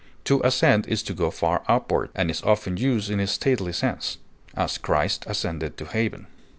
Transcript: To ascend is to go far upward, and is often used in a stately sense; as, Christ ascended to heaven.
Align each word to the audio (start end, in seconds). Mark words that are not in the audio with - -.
To 0.23 0.41
ascend 0.41 0.87
is 0.87 1.03
to 1.03 1.13
go 1.13 1.29
far 1.29 1.61
upward, 1.67 2.09
and 2.15 2.31
is 2.31 2.41
often 2.41 2.75
used 2.75 3.11
in 3.11 3.19
a 3.19 3.27
stately 3.27 3.71
sense; 3.71 4.17
as, 4.55 4.79
Christ 4.79 5.25
ascended 5.27 5.77
to 5.77 5.85
heaven. 5.85 6.25